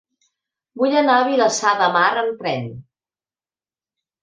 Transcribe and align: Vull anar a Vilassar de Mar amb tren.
Vull 0.81 0.95
anar 1.01 1.17
a 1.17 1.27
Vilassar 1.27 1.75
de 1.83 1.91
Mar 1.97 2.07
amb 2.23 2.35
tren. 2.41 2.67